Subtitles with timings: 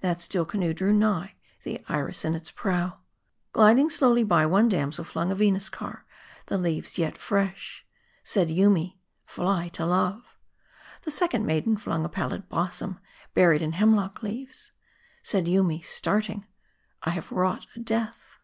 [0.00, 2.98] That still canoe drew nigh, the Iris in its prow.
[3.52, 6.04] Gliding slowly by, one damsel flung a Venus car,
[6.46, 7.86] the leaves yet fresh.
[8.24, 10.36] Said Yoomy Fly to love."
[11.02, 12.98] The second maiden flung a pallid blossom,
[13.34, 14.72] buried in hemlock leaves.
[15.22, 16.44] Said Yoomy, starting"
[17.04, 18.38] I have wrought a death."